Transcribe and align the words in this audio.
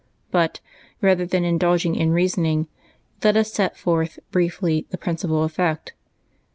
But, 0.31 0.61
rather 0.99 1.27
than 1.27 1.43
indulge 1.45 1.85
in 1.85 2.09
reasoning, 2.09 2.65
let 3.23 3.37
us 3.37 3.53
set 3.53 3.77
forth 3.77 4.17
briefly 4.31 4.87
the 4.89 4.97
principal 4.97 5.43
effect. 5.43 5.93